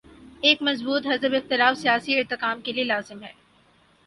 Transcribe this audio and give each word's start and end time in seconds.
ایک 0.41 0.61
مضبوط 0.61 1.07
حزب 1.07 1.33
اختلاف 1.33 1.77
سیاسی 1.77 2.17
ارتقا 2.17 2.53
کے 2.63 2.71
لیے 2.71 2.83
لازم 2.83 3.23
ہے۔ 3.23 3.31